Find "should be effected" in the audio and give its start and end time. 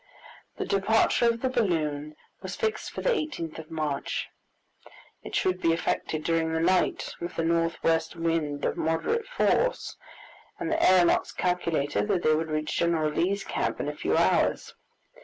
5.35-6.23